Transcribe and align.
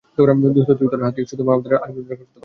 দোস্ত, 0.55 0.69
তুই 0.71 0.85
আর 0.85 0.91
তোর 0.91 1.01
হাতি 1.05 1.21
শুধু 1.29 1.41
আমাদের 1.45 1.69
গ্রামেই 1.69 1.95
রোজগার 1.95 2.17
করতে 2.17 2.25
পারবে? 2.25 2.39